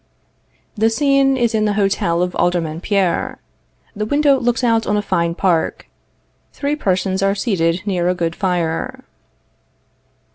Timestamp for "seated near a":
7.35-8.15